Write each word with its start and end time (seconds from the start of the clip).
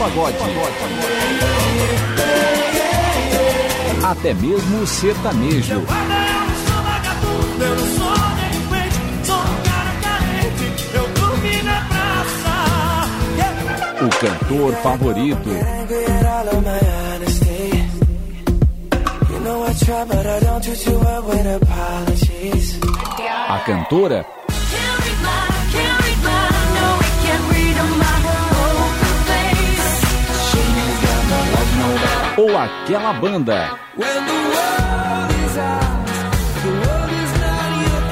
pagode, 0.00 0.36
até 4.02 4.32
mesmo 4.32 4.86
sertanejo. 4.86 5.74
Eu 5.74 5.80
não 5.80 5.86
sou 6.66 6.82
vagabundo, 6.82 7.64
eu 7.64 7.90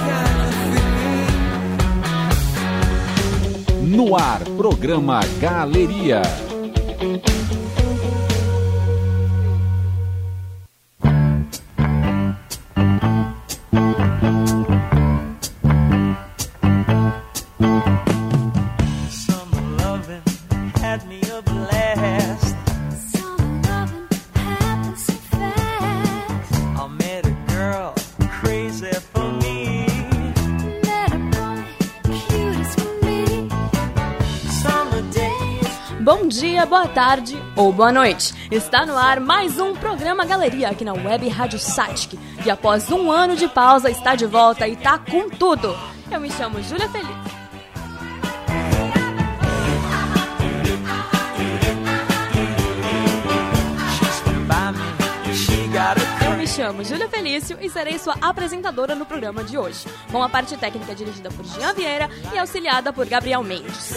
kind 0.08 0.40
of 0.40 0.52
thing. 3.80 3.96
No 3.96 4.14
ar, 4.16 4.40
programa 4.56 5.20
Galeria. 5.40 6.47
Tarde 36.98 37.40
ou 37.54 37.72
boa 37.72 37.92
noite. 37.92 38.34
Está 38.50 38.84
no 38.84 38.98
ar 38.98 39.20
mais 39.20 39.60
um 39.60 39.72
programa 39.72 40.24
Galeria 40.24 40.70
aqui 40.70 40.84
na 40.84 40.92
Web 40.94 41.28
Rádio 41.28 41.56
Satic, 41.56 42.18
que 42.42 42.50
após 42.50 42.90
um 42.90 43.08
ano 43.12 43.36
de 43.36 43.46
pausa 43.46 43.88
está 43.88 44.16
de 44.16 44.26
volta 44.26 44.66
e 44.66 44.74
tá 44.74 44.98
com 44.98 45.30
tudo. 45.30 45.78
Eu 46.10 46.18
me 46.18 46.28
chamo 46.28 46.60
Júlia 46.60 46.88
Feliz. 46.88 47.06
Eu 56.26 56.36
me 56.36 56.46
chamo 56.48 56.82
Júlia 56.82 57.08
Felício 57.08 57.56
e 57.60 57.70
serei 57.70 57.96
sua 57.96 58.16
apresentadora 58.20 58.96
no 58.96 59.06
programa 59.06 59.44
de 59.44 59.56
hoje, 59.56 59.86
com 60.10 60.20
a 60.20 60.28
parte 60.28 60.56
técnica 60.56 60.96
dirigida 60.96 61.30
por 61.30 61.44
Jean 61.44 61.74
Vieira 61.74 62.10
e 62.34 62.38
auxiliada 62.38 62.92
por 62.92 63.06
Gabriel 63.06 63.44
Mendes. 63.44 63.94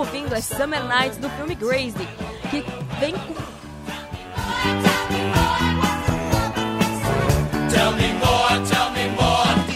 Ouvindo 0.00 0.34
é 0.34 0.40
Summer 0.40 0.82
Nights 0.84 1.18
do 1.18 1.28
filme 1.28 1.54
Gracie, 1.54 1.92
que 2.50 2.64
vem 2.98 3.12
com 3.12 3.34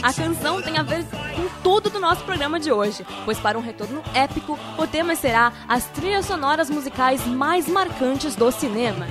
A 0.02 0.12
canção 0.12 0.62
tem 0.62 0.78
a 0.78 0.82
ver 0.82 1.04
com 1.34 1.48
tudo 1.62 1.90
do 1.90 2.00
nosso 2.00 2.24
programa 2.24 2.58
de 2.58 2.72
hoje, 2.72 3.06
pois 3.26 3.38
para 3.38 3.58
um 3.58 3.62
retorno 3.62 4.02
épico, 4.14 4.58
o 4.78 4.86
tema 4.86 5.14
será 5.14 5.52
as 5.68 5.84
trilhas 5.86 6.24
sonoras 6.24 6.70
musicais 6.70 7.26
mais 7.26 7.68
marcantes 7.68 8.34
do 8.34 8.50
cinema. 8.50 9.06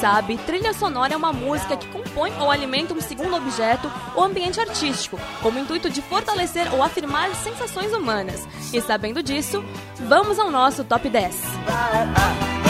Sabe, 0.00 0.38
trilha 0.38 0.72
sonora 0.72 1.14
é 1.14 1.16
uma 1.16 1.32
música 1.32 1.76
que 1.76 1.86
compõe 1.88 2.32
ou 2.38 2.50
alimenta 2.50 2.94
um 2.94 3.00
segundo 3.00 3.34
objeto 3.34 3.90
ou 4.14 4.24
ambiente 4.24 4.60
artístico, 4.60 5.18
com 5.42 5.50
o 5.50 5.58
intuito 5.58 5.90
de 5.90 6.00
fortalecer 6.00 6.72
ou 6.72 6.82
afirmar 6.82 7.34
sensações 7.34 7.92
humanas. 7.92 8.46
E 8.72 8.80
sabendo 8.80 9.22
disso, 9.22 9.64
vamos 10.00 10.38
ao 10.38 10.50
nosso 10.50 10.84
top 10.84 11.08
10. 11.08 11.34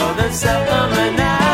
Oh, 0.01 0.13
the 0.15 0.31
summer 0.31 1.11
night. 1.17 1.49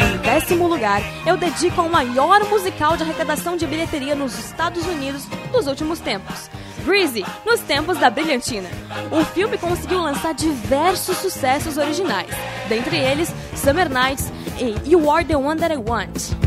Em 0.00 0.18
décimo 0.18 0.68
lugar, 0.68 1.00
eu 1.26 1.36
dedico 1.36 1.80
ao 1.80 1.88
maior 1.88 2.44
musical 2.48 2.96
de 2.96 3.02
arrecadação 3.02 3.56
de 3.56 3.66
bilheteria 3.66 4.14
nos 4.14 4.38
Estados 4.38 4.84
Unidos 4.86 5.24
dos 5.50 5.66
últimos 5.66 6.00
tempos. 6.00 6.50
Greasy, 6.84 7.24
nos 7.44 7.60
tempos 7.60 7.98
da 7.98 8.10
brilhantina. 8.10 8.68
O 9.10 9.24
filme 9.24 9.58
conseguiu 9.58 10.00
lançar 10.00 10.34
diversos 10.34 11.16
sucessos 11.18 11.76
originais, 11.76 12.30
dentre 12.68 12.96
eles 12.96 13.32
Summer 13.56 13.88
Nights 13.88 14.32
e 14.60 14.90
You 14.90 15.10
Are 15.10 15.24
the 15.24 15.36
One 15.36 15.60
That 15.60 15.74
I 15.74 15.78
Want. 15.78 16.37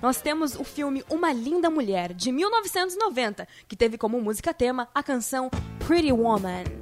nós 0.00 0.20
temos 0.20 0.54
o 0.56 0.64
filme 0.64 1.04
Uma 1.08 1.32
Linda 1.32 1.70
Mulher, 1.70 2.12
de 2.12 2.32
1990, 2.32 3.46
que 3.68 3.76
teve 3.76 3.96
como 3.96 4.20
música 4.20 4.52
tema 4.52 4.88
a 4.94 5.02
canção 5.02 5.48
Pretty 5.86 6.12
Woman. 6.12 6.81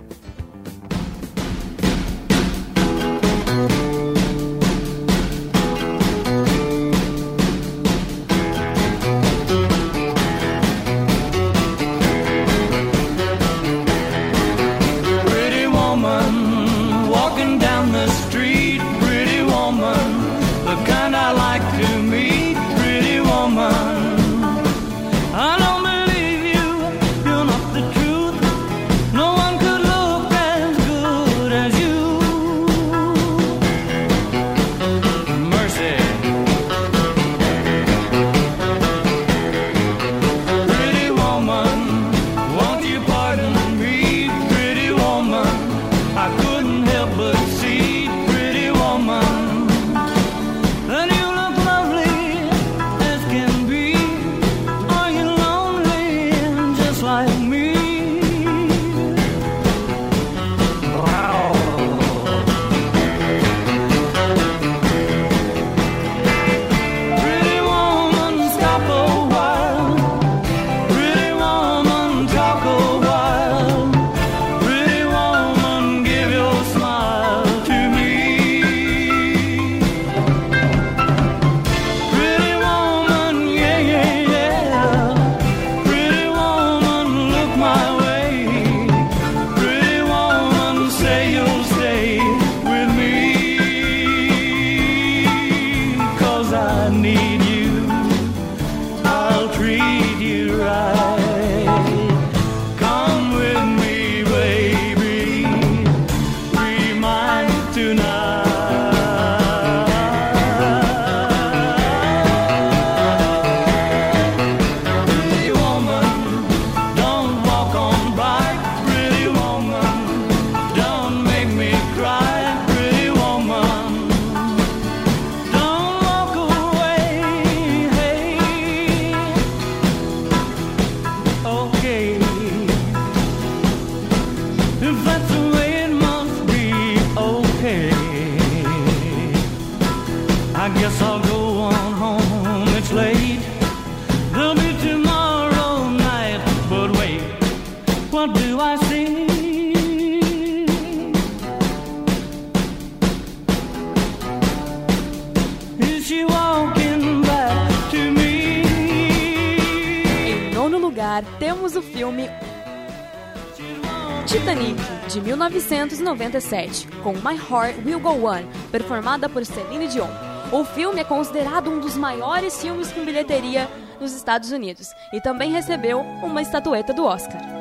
1997, 165.71 166.89
com 167.03 167.13
My 167.13 167.37
Heart 167.37 167.87
Will 167.87 168.01
Go 168.01 168.27
On, 168.29 168.43
performada 168.73 169.29
por 169.29 169.45
Celine 169.47 169.87
Dion. 169.87 170.09
O 170.53 170.65
filme 170.65 171.01
é 171.01 171.05
considerado 171.05 171.71
um 171.71 171.79
dos 171.79 171.97
maiores 171.97 172.61
filmes 172.61 172.91
com 172.91 173.05
bilheteria 173.05 173.69
nos 174.01 174.13
Estados 174.13 174.51
Unidos 174.51 174.93
e 175.13 175.21
também 175.21 175.53
recebeu 175.53 176.01
uma 176.01 176.43
estatueta 176.43 176.93
do 176.93 177.05
Oscar. 177.05 177.60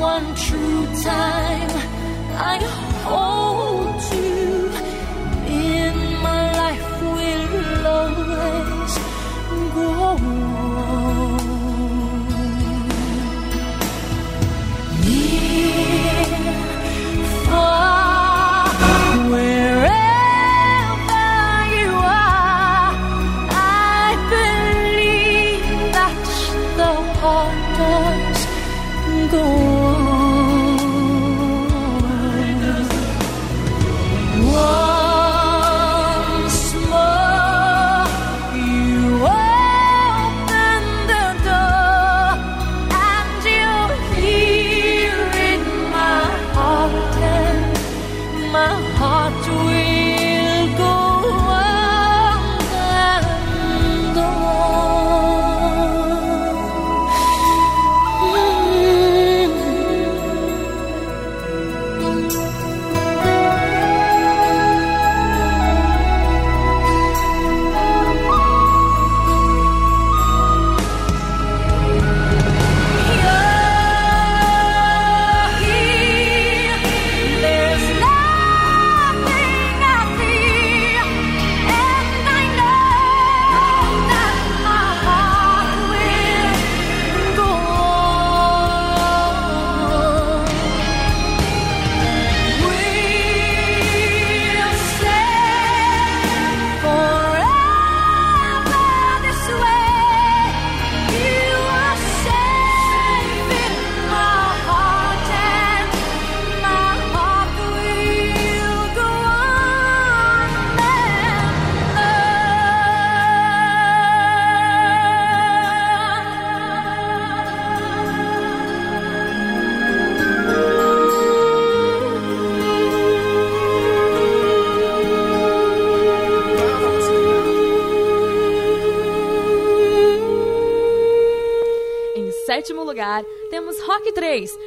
one 0.00 0.34
true 0.34 0.86
time 1.02 1.70
I 2.52 2.58
hold 3.04 4.00
you 4.14 4.70
in 5.46 5.94
my 6.22 6.42
life 6.62 7.02
will 7.02 7.86
always 7.86 8.94
go 9.74 9.86
on. 10.10 10.89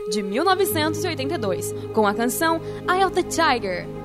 de 0.10 0.22
1982, 0.22 1.74
com 1.94 2.08
a 2.08 2.14
canção 2.14 2.62
I 2.88 3.04
of 3.04 3.14
the 3.14 3.24
Tiger. 3.24 4.03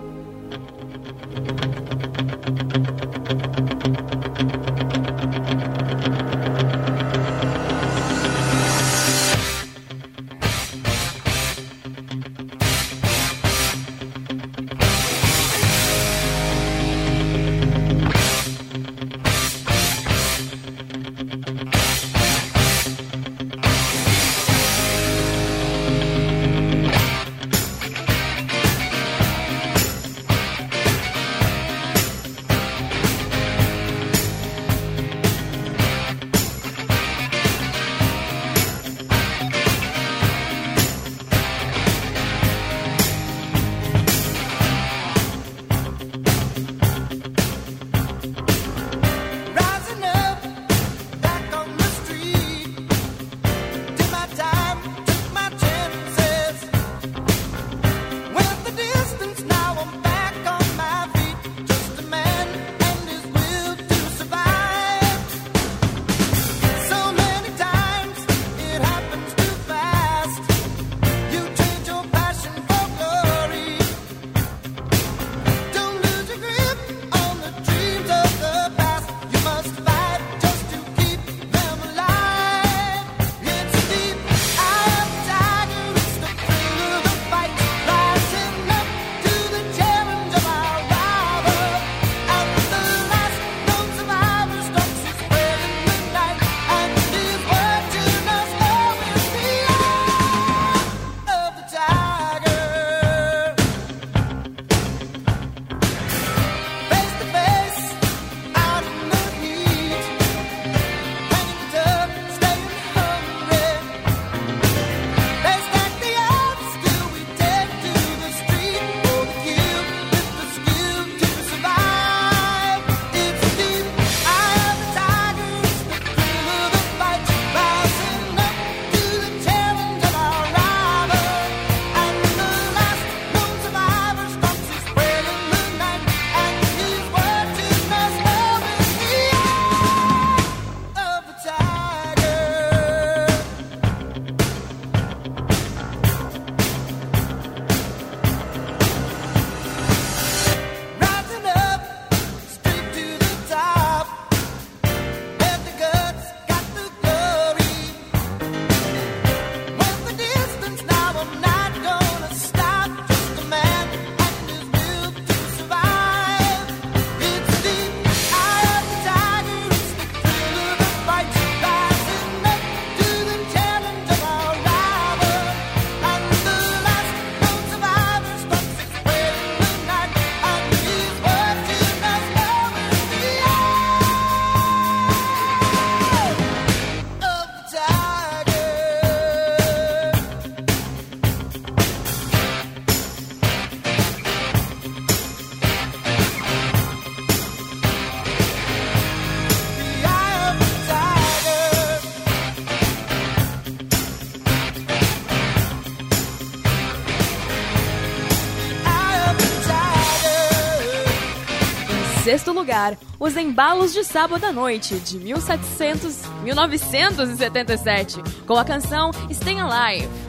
lugar, 212.69 212.99
os 213.19 213.35
embalos 213.35 213.95
de 213.95 214.05
sábado 214.05 214.45
à 214.45 214.53
noite, 214.53 214.95
de 214.97 215.19
1700, 215.19 216.21
1977, 216.43 218.23
com 218.47 218.59
a 218.59 218.65
canção 218.65 219.11
Stay 219.33 219.59
Alive. 219.59 220.28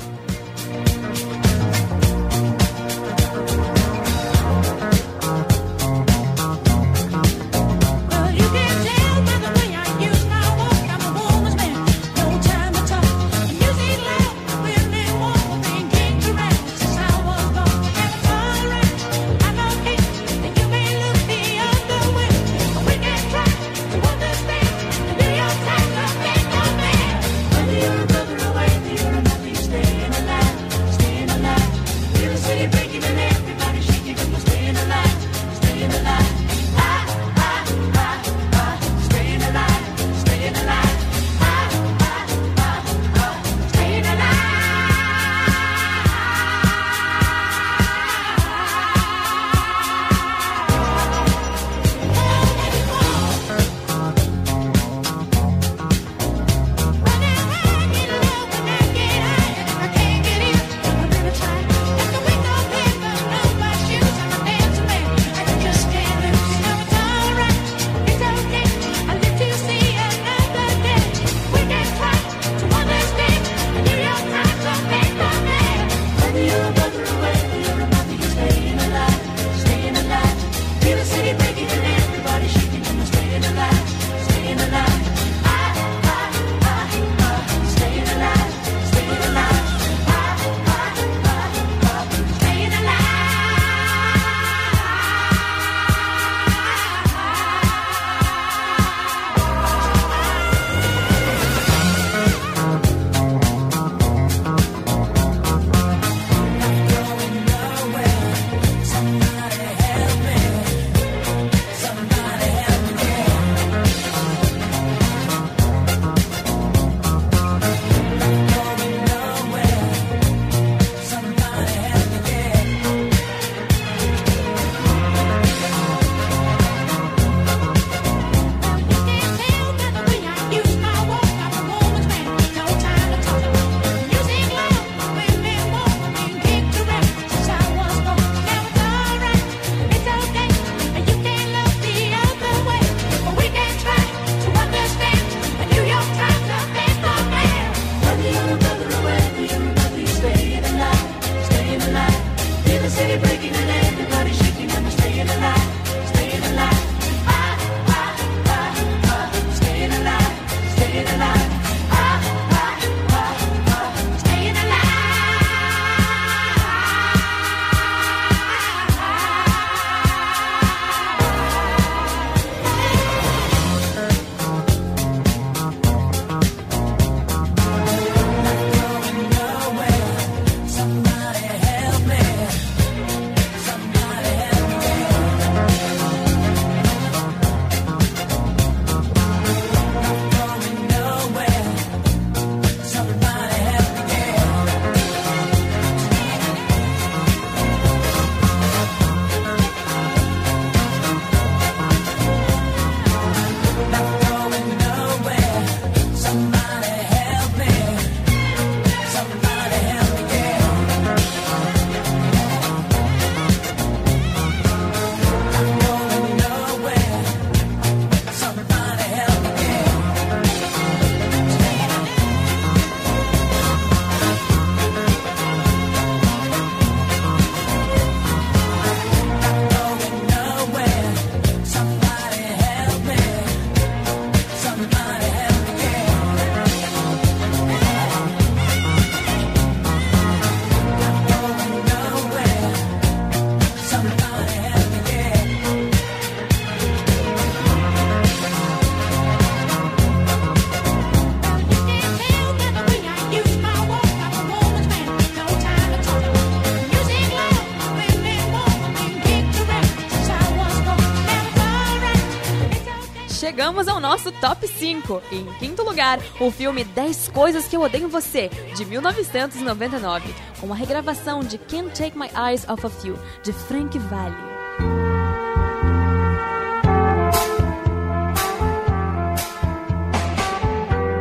chegamos 263.60 263.90
ao 263.90 264.00
nosso 264.00 264.32
top 264.32 264.66
5. 264.66 265.22
Em 265.34 265.46
quinto 265.56 265.84
lugar, 265.84 266.18
o 266.40 266.50
filme 266.50 266.86
10 266.86 267.28
Coisas 267.28 267.68
que 267.68 267.76
Eu 267.76 267.82
Odeio 267.82 268.06
em 268.06 268.08
Você, 268.08 268.48
de 268.74 268.86
1999, 268.86 270.34
com 270.62 270.72
a 270.72 270.76
regravação 270.78 271.42
de 271.42 271.58
Can't 271.58 271.90
Take 271.90 272.18
My 272.18 272.30
Eyes 272.34 272.66
Off 272.70 272.86
of 272.86 273.06
You, 273.06 273.20
de 273.44 273.52
Frank 273.52 274.00
Valli. 274.00 274.34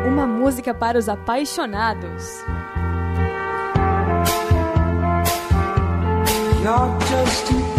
Uma 0.07 0.25
música 0.25 0.73
para 0.73 0.97
os 0.97 1.09
apaixonados. 1.09 2.23
You're 6.63 6.99
just 7.01 7.78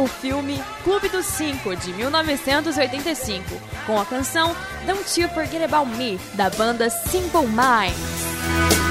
o 0.00 0.06
filme 0.06 0.60
Clube 0.82 1.08
dos 1.08 1.26
Cinco, 1.26 1.76
de 1.76 1.92
1985, 1.92 3.44
com 3.86 4.00
a 4.00 4.04
canção 4.04 4.54
Don't 4.86 5.20
You 5.20 5.28
Forget 5.28 5.62
About 5.62 5.90
Me, 5.96 6.18
da 6.34 6.48
banda 6.50 6.88
Simple 6.88 7.46
Minds. 7.46 8.89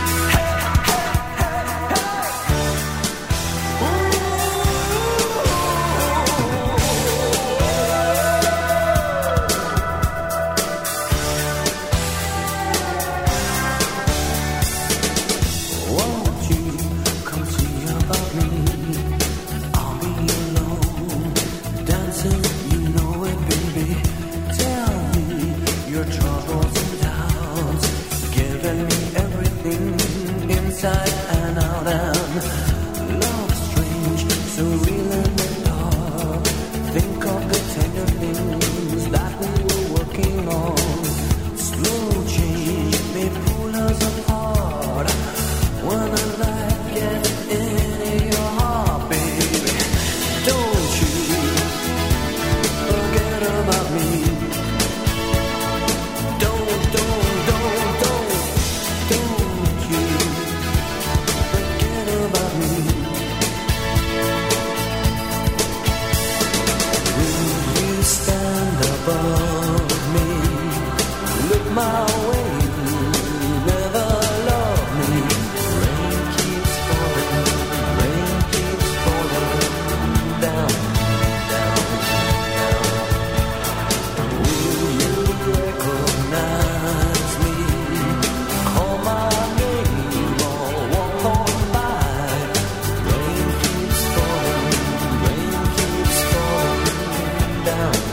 down. 97.70 98.09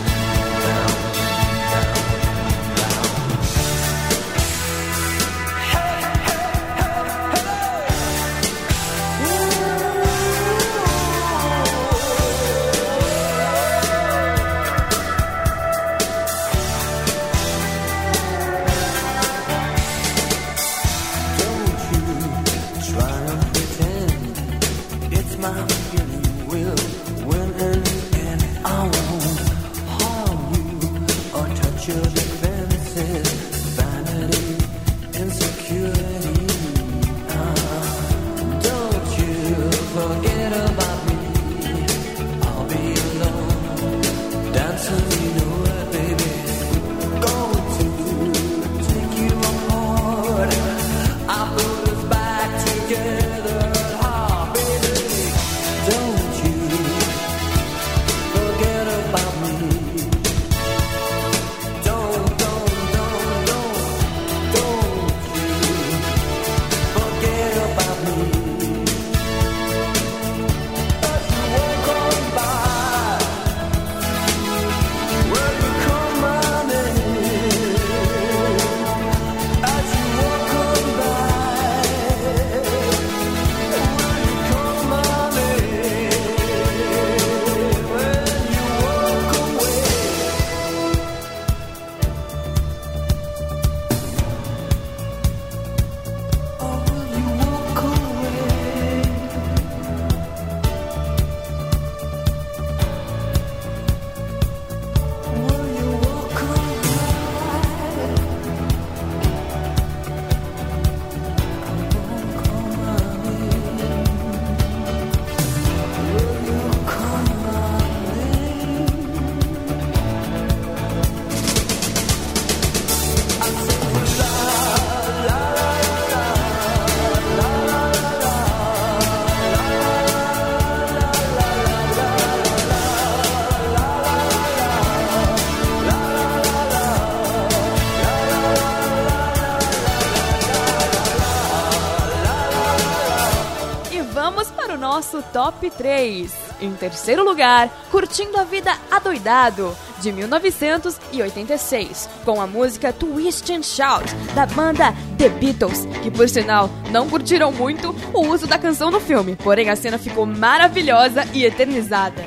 Top 145.47 145.71
3. 145.71 146.35
Em 146.61 146.73
terceiro 146.73 147.23
lugar, 147.25 147.69
Curtindo 147.91 148.37
a 148.37 148.43
Vida 148.43 148.77
Adoidado, 148.91 149.77
de 150.01 150.11
1986, 150.11 152.09
com 152.25 152.41
a 152.41 152.47
música 152.49 152.93
Twist 152.93 153.53
and 153.53 153.63
Shout, 153.63 154.13
da 154.35 154.45
banda 154.45 154.93
The 155.17 155.29
Beatles, 155.29 155.87
que 156.03 156.11
por 156.11 156.29
sinal 156.29 156.69
não 156.91 157.09
curtiram 157.09 157.53
muito 157.53 157.95
o 158.13 158.27
uso 158.27 158.49
da 158.49 158.59
canção 158.59 158.91
no 158.91 159.01
filme, 159.01 159.37
porém 159.37 159.71
a 159.71 159.77
cena 159.77 159.99
ficou 159.99 160.27
maravilhosa 160.27 161.25
e 161.33 161.45
eternizada. 161.45 162.26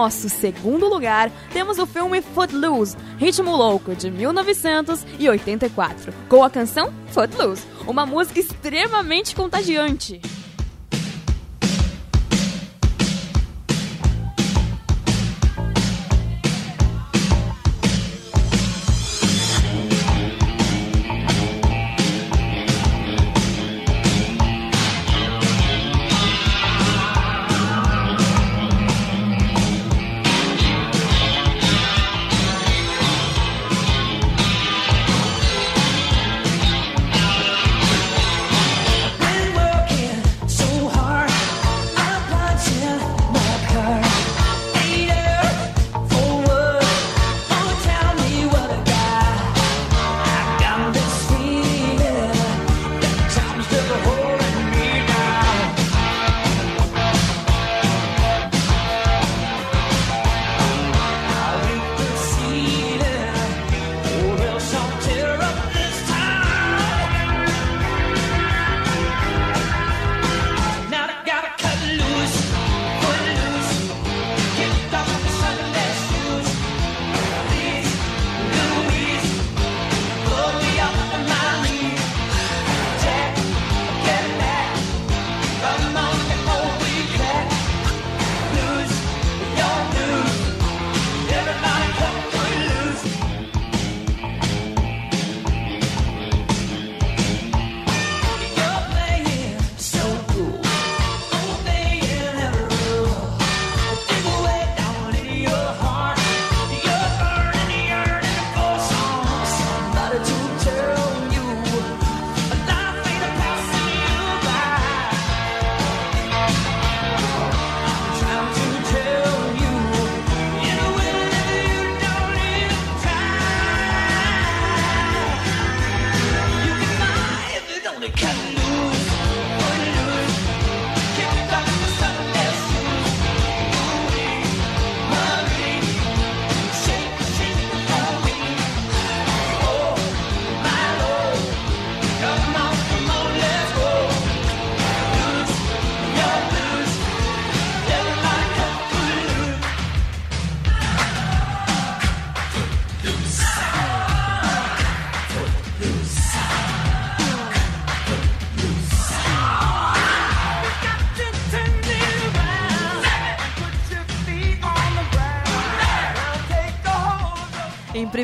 Nosso 0.00 0.30
segundo 0.30 0.88
lugar, 0.88 1.30
temos 1.52 1.78
o 1.78 1.84
filme 1.84 2.22
Footloose, 2.22 2.96
Ritmo 3.18 3.54
Louco, 3.54 3.94
de 3.94 4.10
1984, 4.10 6.10
com 6.26 6.42
a 6.42 6.48
canção 6.48 6.90
Footloose, 7.08 7.66
uma 7.86 8.06
música 8.06 8.40
extremamente 8.40 9.36
contagiante. 9.36 10.22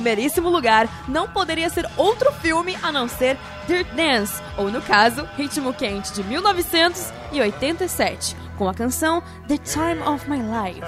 Primeiríssimo 0.07 0.49
lugar, 0.49 0.89
não 1.09 1.27
poderia 1.27 1.69
ser 1.69 1.85
outro 1.97 2.33
filme 2.35 2.79
a 2.81 2.93
não 2.93 3.09
ser 3.09 3.37
Dirt 3.67 3.89
Dance, 3.89 4.41
ou 4.57 4.71
no 4.71 4.81
caso, 4.81 5.29
Ritmo 5.37 5.75
Quente 5.75 6.13
de 6.13 6.23
1987, 6.23 8.37
com 8.57 8.69
a 8.69 8.75
canção 8.75 9.21
The 9.49 9.59
Time 9.59 10.01
of 10.03 10.31
My 10.31 10.39
Life. 10.39 10.87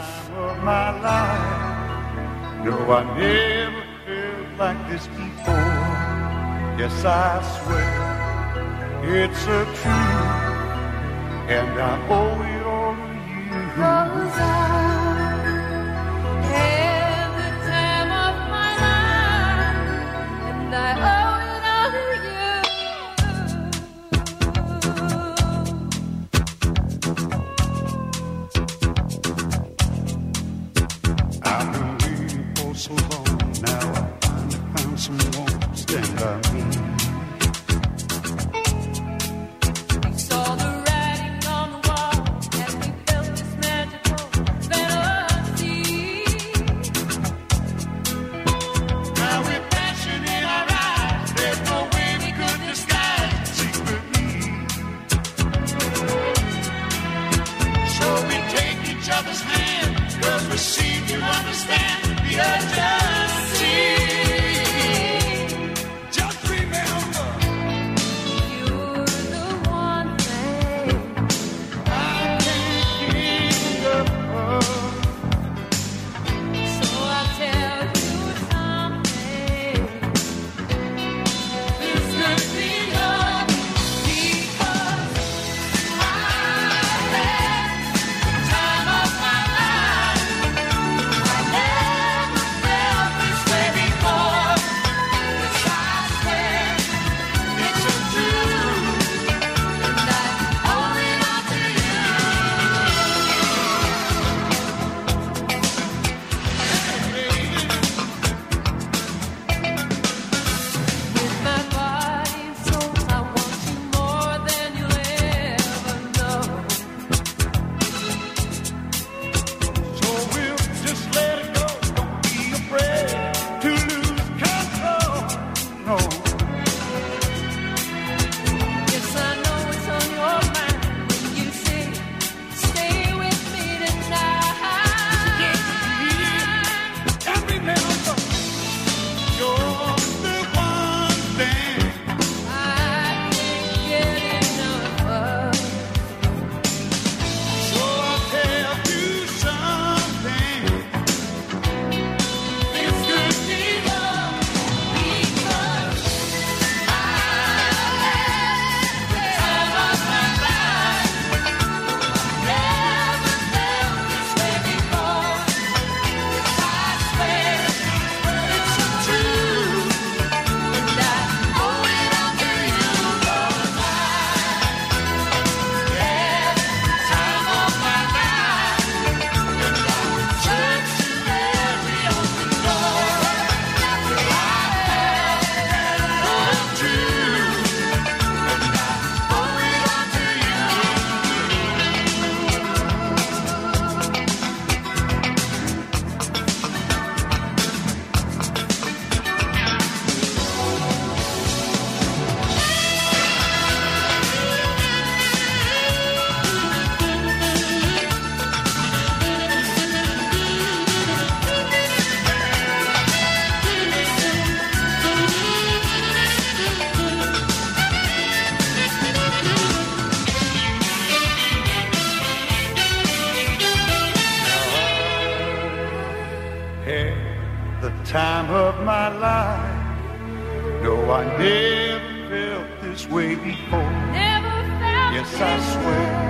I 231.11 231.25
never 231.39 232.29
felt 232.29 232.83
this 232.83 233.09
way 233.09 233.35
before. 233.37 233.91
Never 234.13 234.51
felt 234.79 235.15
Yes, 235.15 235.41
I 235.41 235.59
swear. 235.73 236.29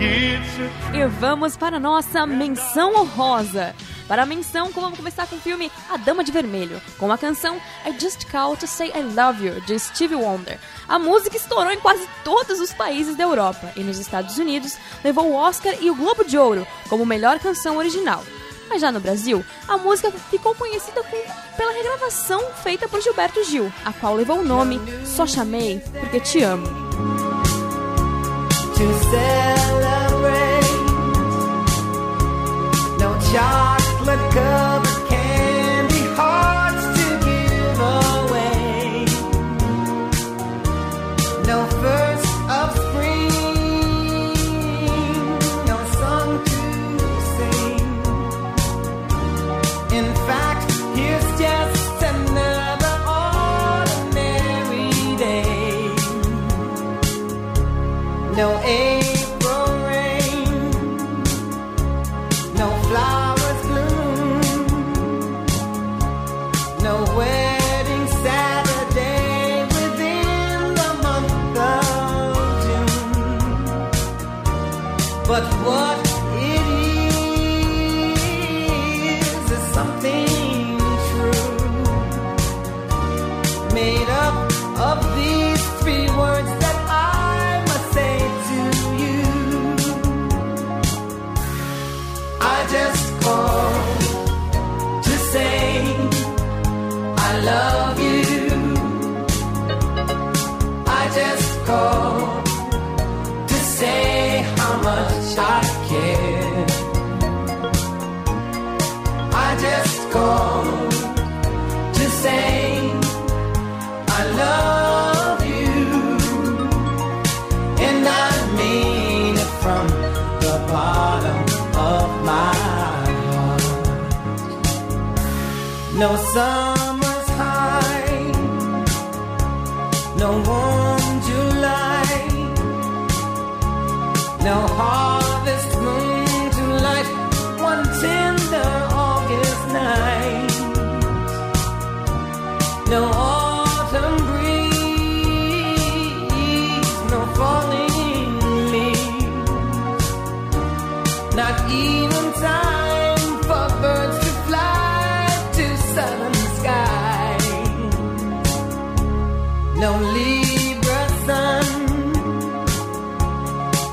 It's 0.00 0.58
a 0.58 0.96
E 0.96 1.06
vamos 1.06 1.56
para 1.56 1.76
a 1.76 1.80
nossa 1.80 2.26
menção 2.26 2.96
honrosa. 2.96 3.74
Para 4.08 4.22
a 4.22 4.26
menção, 4.26 4.70
vamos 4.72 4.96
começar 4.96 5.28
com 5.28 5.36
o 5.36 5.40
filme 5.40 5.70
A 5.88 5.96
Dama 5.96 6.24
de 6.24 6.32
Vermelho, 6.32 6.80
com 6.98 7.12
a 7.12 7.18
canção 7.18 7.56
I 7.86 7.92
Just 8.00 8.28
Call 8.30 8.56
to 8.56 8.66
Say 8.66 8.90
I 8.96 9.02
Love 9.02 9.46
You, 9.46 9.60
de 9.60 9.78
Stevie 9.78 10.16
Wonder. 10.16 10.58
A 10.88 10.98
música 10.98 11.36
estourou 11.36 11.70
em 11.70 11.78
quase 11.78 12.08
todos 12.24 12.58
os 12.58 12.72
países 12.72 13.16
da 13.16 13.24
Europa 13.24 13.70
e 13.76 13.84
nos 13.84 13.98
Estados 13.98 14.38
Unidos 14.38 14.76
levou 15.04 15.30
o 15.30 15.34
Oscar 15.34 15.74
e 15.80 15.88
o 15.88 15.94
Globo 15.94 16.24
de 16.24 16.36
Ouro 16.36 16.66
como 16.88 17.06
melhor 17.06 17.38
canção 17.38 17.76
original. 17.76 18.24
Mas 18.68 18.80
já 18.80 18.92
no 18.92 19.00
Brasil, 19.00 19.44
a 19.66 19.76
música 19.78 20.10
ficou 20.30 20.54
conhecida 20.54 21.02
com- 21.02 21.56
pela 21.56 21.72
regravação 21.72 22.40
feita 22.62 22.88
por 22.88 23.00
Gilberto 23.00 23.42
Gil, 23.44 23.72
a 23.84 23.92
qual 23.92 24.14
levou 24.14 24.38
o 24.40 24.44
nome 24.44 24.80
Só 25.06 25.26
Chamei 25.26 25.80
Porque 26.00 26.20
Te 26.20 26.42
Amo. 26.42 26.66
to 28.78 28.84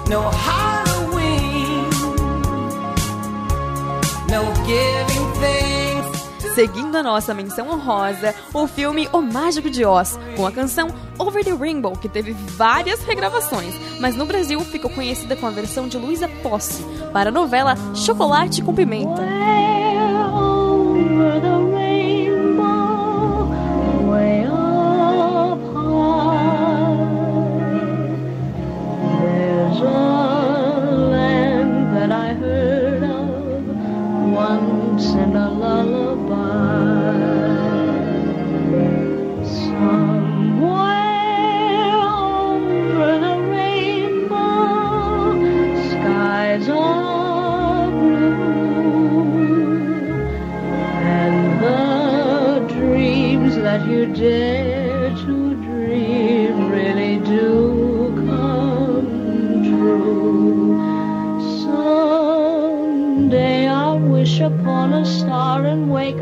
no 0.10 0.22
Halloween, 0.22 1.90
no 4.30 4.56
giving 4.66 5.26
thanks. 5.40 6.54
Seguindo 6.54 6.96
a 6.96 7.04
nossa 7.04 7.34
menção 7.34 7.70
honrosa, 7.70 8.34
o 8.54 8.66
filme 8.68 9.10
O 9.12 9.22
Mágico 9.22 9.70
de 9.70 9.84
Oz, 9.84 10.18
com 10.38 10.46
a 10.46 10.52
canção 10.52 10.88
Over 11.18 11.44
the 11.44 11.52
Rainbow, 11.52 11.94
que 11.98 12.08
teve 12.08 12.32
várias 12.32 13.04
regravações, 13.04 13.74
mas 14.00 14.16
no 14.16 14.26
Brasil 14.26 14.60
ficou 14.62 14.90
conhecida 14.90 15.36
com 15.36 15.48
a 15.48 15.52
versão 15.52 15.88
de 15.88 15.98
Luísa 15.98 16.30
Posse, 16.42 16.84
para 17.12 17.30
a 17.30 17.34
novela 17.34 17.76
Chocolate 17.94 18.62
com 18.62 18.74
Pimenta. 18.74 19.22
Over 19.22 19.85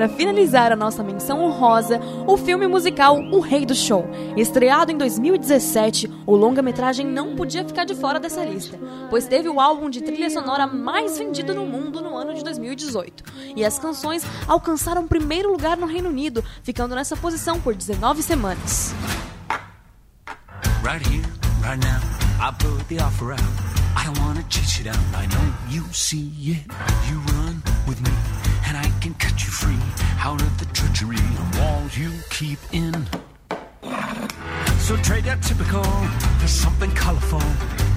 Para 0.00 0.08
finalizar 0.08 0.72
a 0.72 0.76
nossa 0.76 1.02
menção 1.02 1.44
honrosa, 1.44 2.00
o 2.26 2.34
filme 2.38 2.66
musical 2.66 3.18
O 3.18 3.38
Rei 3.38 3.66
do 3.66 3.74
Show. 3.74 4.08
Estreado 4.34 4.90
em 4.90 4.96
2017, 4.96 6.10
o 6.24 6.34
longa-metragem 6.34 7.04
não 7.04 7.36
podia 7.36 7.62
ficar 7.66 7.84
de 7.84 7.94
fora 7.94 8.18
dessa 8.18 8.42
lista, 8.42 8.78
pois 9.10 9.26
teve 9.26 9.50
o 9.50 9.60
álbum 9.60 9.90
de 9.90 10.00
trilha 10.00 10.30
sonora 10.30 10.66
mais 10.66 11.18
vendido 11.18 11.52
no 11.52 11.66
mundo 11.66 12.00
no 12.00 12.16
ano 12.16 12.32
de 12.32 12.42
2018. 12.42 13.24
E 13.54 13.62
as 13.62 13.78
canções 13.78 14.24
alcançaram 14.48 15.06
primeiro 15.06 15.52
lugar 15.52 15.76
no 15.76 15.84
Reino 15.84 16.08
Unido, 16.08 16.42
ficando 16.62 16.94
nessa 16.94 17.14
posição 17.14 17.60
por 17.60 17.74
19 17.74 18.22
semanas. 18.22 18.94
Right 20.82 21.06
here, 21.06 21.26
right 21.62 21.78
now, 21.78 22.00
I 22.40 22.50
put 22.52 22.88
the 22.88 23.04
offer 23.04 23.32
out. 23.32 23.70
I 23.94 24.08
wanna 24.18 24.42
chase 24.48 24.78
you 24.78 24.84
down. 24.84 24.96
I 25.14 25.26
know 25.26 25.52
you 25.68 25.84
see 25.92 26.32
it. 26.46 26.72
You 27.10 27.18
run 27.34 27.62
with 27.86 28.00
me, 28.00 28.10
can 29.10 29.30
cut 29.30 29.44
you 29.44 29.50
free 29.50 29.78
out 30.18 30.40
of 30.40 30.58
the 30.58 30.66
treachery 30.66 31.16
of 31.16 31.58
walls 31.58 31.96
you 31.96 32.12
keep 32.30 32.58
in. 32.72 32.94
So 34.78 34.96
trade 34.96 35.24
that 35.24 35.42
typical 35.42 35.84
for 35.84 36.48
something 36.48 36.90
colorful. 36.92 37.42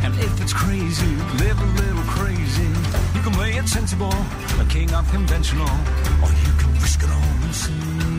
And 0.04 0.14
if 0.16 0.42
it's 0.42 0.54
crazy, 0.54 1.16
live 1.40 1.60
a 1.60 1.66
little 1.82 2.04
crazy. 2.04 2.68
You 3.16 3.22
can 3.22 3.34
play 3.34 3.54
it 3.54 3.68
sensible, 3.68 4.14
a 4.60 4.66
king 4.70 4.94
of 4.94 5.10
conventional, 5.12 5.70
or 6.24 6.30
you 6.30 6.54
can 6.58 6.74
risk 6.74 7.04
it 7.04 7.10
all 7.10 7.44
and 7.44 7.56
see. 7.56 8.13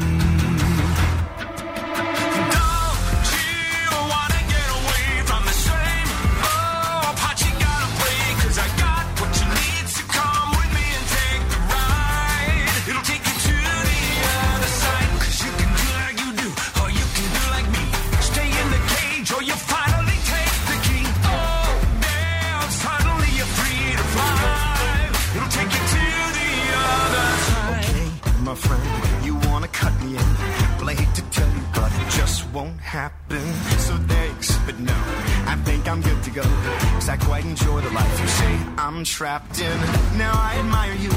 Trapped 39.14 39.60
in. 39.60 39.78
Now 40.18 40.32
I 40.34 40.56
admire 40.58 40.94
you, 40.94 41.12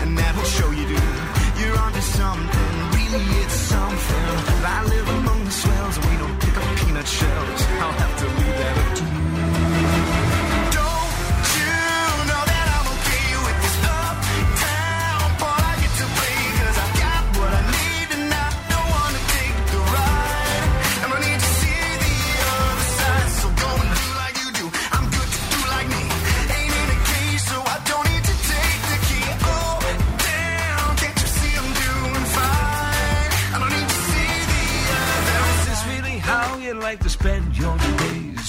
and 0.00 0.16
that 0.16 0.32
will 0.34 0.48
show 0.48 0.70
you 0.70 0.86
do. 0.88 1.00
You're 1.60 1.78
onto 1.78 2.00
something, 2.00 2.74
really 2.96 3.24
it's 3.44 3.52
something. 3.52 4.26
I 4.64 4.82
live 4.88 5.08
among 5.20 5.44
the 5.44 5.50
swells, 5.50 5.98
we 5.98 6.16
don't 6.16 6.40
pick 6.40 6.56
up 6.56 6.76
peanut 6.78 7.06
shells. 7.06 8.13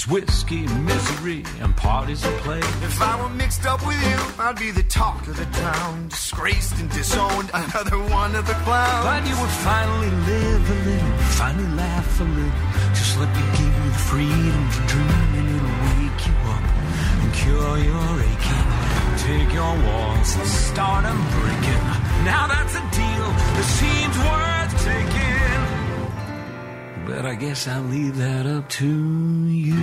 Whiskey, 0.08 0.66
misery, 0.86 1.42
and 1.60 1.76
parties 1.76 2.24
of 2.24 2.32
play. 2.38 2.60
If 2.60 3.02
I 3.02 3.20
were 3.20 3.28
mixed 3.28 3.66
up 3.66 3.84
with 3.84 4.00
you, 4.06 4.18
I'd 4.38 4.56
be 4.56 4.70
the 4.70 4.84
talk 4.84 5.26
of 5.26 5.36
the 5.36 5.46
town. 5.46 6.06
Disgraced 6.08 6.78
and 6.78 6.88
disowned, 6.90 7.50
another 7.52 7.98
one 7.98 8.36
of 8.36 8.46
the 8.46 8.54
clowns. 8.62 9.04
But 9.04 9.26
you 9.26 9.34
would 9.40 9.56
finally 9.66 10.10
live 10.30 10.70
a 10.70 10.78
little, 10.88 11.16
finally 11.34 11.70
laugh 11.74 12.20
a 12.20 12.24
little. 12.24 12.66
Just 12.94 13.18
let 13.18 13.30
me 13.34 13.42
give 13.58 13.74
you 13.78 13.90
the 13.90 14.02
freedom 14.10 14.62
to 14.74 14.80
dream, 14.86 15.28
and 15.38 15.46
it'll 15.56 15.78
wake 15.90 16.22
you 16.28 16.36
up 16.54 16.64
and 17.22 17.30
cure 17.34 17.78
your 17.90 18.12
aching. 18.30 18.68
Take 19.26 19.52
your 19.52 19.74
walls 19.86 20.36
and 20.36 20.48
start 20.70 21.04
'em 21.04 21.18
breaking. 21.34 21.84
Now 22.24 22.46
that's 22.46 22.74
a 22.76 22.84
deal 22.94 23.26
that 23.56 23.68
seems 23.80 24.16
worth 24.22 24.72
taking. 24.84 25.35
But 27.06 27.24
I 27.24 27.36
guess 27.36 27.68
I'll 27.68 27.82
leave 27.82 28.16
that 28.16 28.46
up 28.46 28.68
to 28.68 28.86
you. 28.86 29.76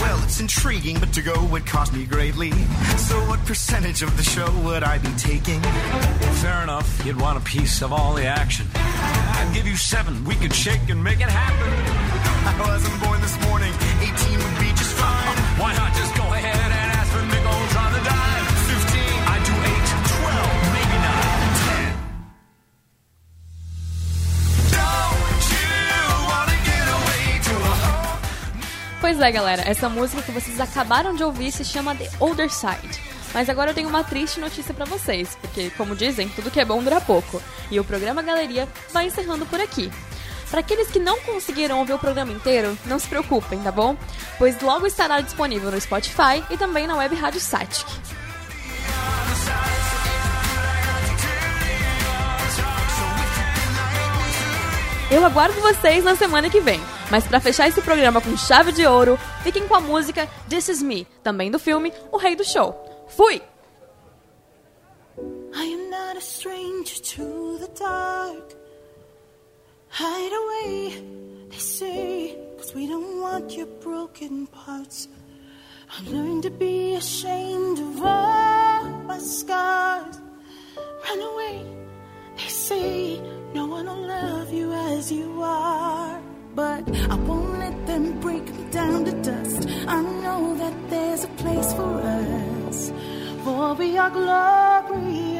Well, 0.00 0.20
it's 0.24 0.40
intriguing, 0.40 0.98
but 0.98 1.12
to 1.12 1.22
go 1.22 1.44
would 1.46 1.66
cost 1.66 1.92
me 1.92 2.04
greatly. 2.04 2.50
So, 2.96 3.14
what 3.28 3.38
percentage 3.46 4.02
of 4.02 4.16
the 4.16 4.24
show 4.24 4.50
would 4.64 4.82
I 4.82 4.98
be 4.98 5.12
taking? 5.16 5.60
Fair 6.42 6.64
enough, 6.64 7.06
you'd 7.06 7.20
want 7.20 7.38
a 7.38 7.42
piece 7.42 7.80
of 7.80 7.92
all 7.92 8.14
the 8.14 8.26
action. 8.26 8.66
I'd 8.74 9.52
give 9.54 9.68
you 9.68 9.76
seven. 9.76 10.24
We 10.24 10.34
could 10.34 10.52
shake 10.52 10.88
and 10.88 11.02
make 11.02 11.20
it 11.20 11.28
happen. 11.28 11.72
I 12.44 12.58
wasn't 12.58 13.00
born 13.04 13.20
this 13.20 13.38
morning. 13.46 13.72
18 14.02 14.38
would 14.38 14.58
be 14.58 14.70
just 14.74 14.94
fine. 14.98 15.36
Why 15.60 15.76
not 15.76 15.94
just 15.94 16.16
go 16.16 16.27
Pois 29.18 29.30
é, 29.30 29.32
galera, 29.32 29.62
essa 29.68 29.88
música 29.88 30.22
que 30.22 30.30
vocês 30.30 30.60
acabaram 30.60 31.12
de 31.12 31.24
ouvir 31.24 31.50
se 31.50 31.64
chama 31.64 31.92
The 31.92 32.08
Older 32.20 32.48
Side. 32.48 33.02
Mas 33.34 33.50
agora 33.50 33.72
eu 33.72 33.74
tenho 33.74 33.88
uma 33.88 34.04
triste 34.04 34.38
notícia 34.38 34.72
pra 34.72 34.84
vocês, 34.84 35.36
porque, 35.40 35.70
como 35.70 35.96
dizem, 35.96 36.28
tudo 36.28 36.52
que 36.52 36.60
é 36.60 36.64
bom 36.64 36.80
dura 36.80 37.00
pouco. 37.00 37.42
E 37.68 37.80
o 37.80 37.84
programa 37.84 38.22
Galeria 38.22 38.68
vai 38.92 39.06
encerrando 39.06 39.44
por 39.44 39.60
aqui. 39.60 39.90
Para 40.48 40.60
aqueles 40.60 40.86
que 40.86 41.00
não 41.00 41.18
conseguiram 41.22 41.80
ouvir 41.80 41.94
o 41.94 41.98
programa 41.98 42.30
inteiro, 42.30 42.78
não 42.86 42.96
se 42.96 43.08
preocupem, 43.08 43.58
tá 43.58 43.72
bom? 43.72 43.96
Pois 44.38 44.60
logo 44.60 44.86
estará 44.86 45.20
disponível 45.20 45.72
no 45.72 45.80
Spotify 45.80 46.44
e 46.48 46.56
também 46.56 46.86
na 46.86 46.94
web 46.94 47.16
Rádio 47.16 47.40
Satic. 47.40 47.88
Eu 55.10 55.26
aguardo 55.26 55.60
vocês 55.60 56.04
na 56.04 56.14
semana 56.14 56.48
que 56.48 56.60
vem. 56.60 56.80
Mas 57.10 57.26
para 57.26 57.40
fechar 57.40 57.66
esse 57.68 57.80
programa 57.80 58.20
com 58.20 58.36
chave 58.36 58.70
de 58.70 58.86
ouro, 58.86 59.18
fiquem 59.42 59.66
com 59.66 59.74
a 59.74 59.80
música 59.80 60.28
This 60.48 60.68
Is 60.68 60.82
Me, 60.82 61.06
também 61.22 61.50
do 61.50 61.58
filme 61.58 61.92
O 62.12 62.18
Rei 62.18 62.36
do 62.36 62.44
Show. 62.44 62.74
Fui! 63.08 63.40
I 65.54 65.72
am 65.72 65.90
not 65.90 66.16
a 66.16 66.20
stranger 66.20 67.00
to 67.00 67.58
the 67.58 67.68
dark. 67.78 68.54
Hide 69.88 70.32
away, 70.32 71.48
they 71.48 71.58
say, 71.58 72.38
cause 72.58 72.74
we 72.74 72.86
don't 72.86 73.20
want 73.20 73.56
your 73.56 73.66
broken 73.82 74.46
parts. 74.46 75.08
I've 75.90 76.06
learned 76.08 76.42
to 76.42 76.50
be 76.50 76.94
ashamed 76.94 77.78
of 77.78 78.02
all 78.04 78.84
my 79.06 79.18
scars. 79.18 80.20
Run 81.08 81.20
away, 81.20 81.64
they 82.36 82.48
say, 82.48 83.18
no 83.54 83.66
one 83.66 83.86
will 83.86 84.06
love 84.06 84.52
you 84.52 84.70
as 84.72 85.10
you 85.10 85.40
are. 85.42 86.20
But 86.58 86.82
I 87.08 87.14
won't 87.14 87.56
let 87.60 87.86
them 87.86 88.18
break 88.18 88.44
me 88.52 88.64
down 88.72 89.04
to 89.04 89.12
dust. 89.22 89.68
I 89.86 90.02
know 90.02 90.56
that 90.56 90.74
there's 90.90 91.22
a 91.22 91.28
place 91.42 91.72
for 91.72 92.00
us, 92.02 92.92
for 93.44 93.74
we 93.74 93.96
are 93.96 94.10
glorious. 94.10 95.38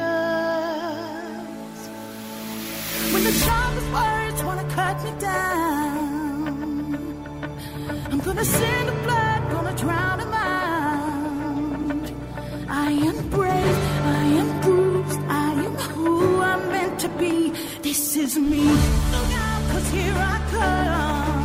When 3.11 3.23
the 3.25 3.33
sharpest 3.33 3.89
words 3.99 4.43
wanna 4.47 4.67
cut 4.79 5.03
me 5.03 5.11
down, 5.19 6.95
I'm 8.11 8.19
gonna 8.19 8.45
send 8.45 8.87
the 8.87 8.97
blood, 9.03 9.41
gonna 9.51 9.75
drown 9.75 10.19
them 10.19 10.33
out. 10.33 12.05
I 12.69 12.91
am 12.91 13.17
brave, 13.27 13.79
I 14.19 14.23
am 14.41 14.61
bruised, 14.61 15.19
I 15.27 15.51
am 15.65 15.75
who 15.95 16.39
I'm 16.39 16.71
meant 16.71 16.97
to 17.01 17.09
be. 17.19 17.51
This 17.81 18.15
is 18.15 18.37
me. 18.39 19.38
Look 19.79 19.85
out, 19.85 19.93
cause 19.93 19.93
here 19.93 20.13
I 20.13 20.41
come. 20.51 21.38